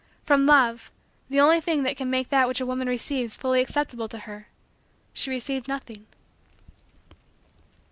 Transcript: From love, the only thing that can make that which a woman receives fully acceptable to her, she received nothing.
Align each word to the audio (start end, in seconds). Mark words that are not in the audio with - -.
From 0.23 0.47
love, 0.47 0.89
the 1.29 1.39
only 1.39 1.61
thing 1.61 1.83
that 1.83 1.95
can 1.95 2.09
make 2.09 2.29
that 2.29 2.47
which 2.47 2.59
a 2.59 2.65
woman 2.65 2.87
receives 2.87 3.37
fully 3.37 3.61
acceptable 3.61 4.07
to 4.07 4.17
her, 4.17 4.47
she 5.13 5.29
received 5.29 5.67
nothing. 5.67 6.07